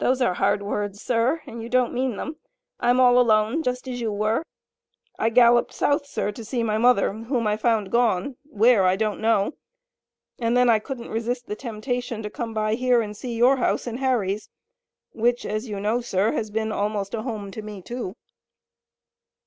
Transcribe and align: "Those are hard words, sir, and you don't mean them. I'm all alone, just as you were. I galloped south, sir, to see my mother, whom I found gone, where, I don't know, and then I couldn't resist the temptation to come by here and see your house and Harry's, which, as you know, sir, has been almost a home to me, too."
"Those 0.00 0.20
are 0.20 0.34
hard 0.34 0.62
words, 0.62 1.00
sir, 1.00 1.40
and 1.46 1.62
you 1.62 1.70
don't 1.70 1.94
mean 1.94 2.16
them. 2.18 2.36
I'm 2.78 3.00
all 3.00 3.18
alone, 3.18 3.62
just 3.62 3.88
as 3.88 4.02
you 4.02 4.12
were. 4.12 4.42
I 5.18 5.30
galloped 5.30 5.72
south, 5.72 6.04
sir, 6.04 6.30
to 6.30 6.44
see 6.44 6.62
my 6.62 6.76
mother, 6.76 7.10
whom 7.14 7.46
I 7.46 7.56
found 7.56 7.90
gone, 7.90 8.36
where, 8.44 8.84
I 8.84 8.96
don't 8.96 9.18
know, 9.18 9.54
and 10.38 10.54
then 10.58 10.68
I 10.68 10.78
couldn't 10.78 11.08
resist 11.08 11.46
the 11.46 11.56
temptation 11.56 12.22
to 12.22 12.28
come 12.28 12.52
by 12.52 12.74
here 12.74 13.00
and 13.00 13.16
see 13.16 13.34
your 13.34 13.56
house 13.56 13.86
and 13.86 13.98
Harry's, 13.98 14.50
which, 15.14 15.46
as 15.46 15.70
you 15.70 15.80
know, 15.80 16.02
sir, 16.02 16.32
has 16.32 16.50
been 16.50 16.70
almost 16.70 17.14
a 17.14 17.22
home 17.22 17.50
to 17.52 17.62
me, 17.62 17.80
too." 17.80 18.14